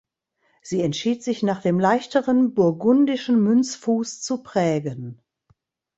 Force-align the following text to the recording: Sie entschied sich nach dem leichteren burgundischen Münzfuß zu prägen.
Sie 0.63 0.81
entschied 0.81 1.21
sich 1.23 1.43
nach 1.43 1.61
dem 1.61 1.79
leichteren 1.79 2.55
burgundischen 2.55 3.39
Münzfuß 3.39 4.19
zu 4.23 4.41
prägen. 4.41 5.21